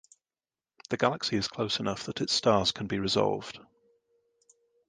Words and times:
The 0.89 0.97
galaxy 0.97 1.37
is 1.37 1.47
close 1.47 1.79
enough 1.79 2.05
that 2.05 2.21
its 2.21 2.33
stars 2.33 2.71
can 2.71 2.87
be 2.87 2.97
resolved. 2.97 3.59